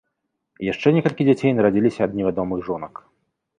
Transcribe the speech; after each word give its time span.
Яшчэ 0.67 0.93
некалькі 0.95 1.27
дзяцей 1.27 1.53
нарадзілася 1.59 2.01
ад 2.09 2.19
невядомых 2.21 2.67
жонак. 2.71 2.93